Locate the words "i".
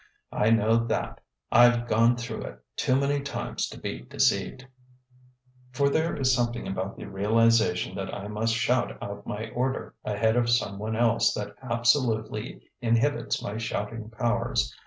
0.33-0.49, 8.11-8.27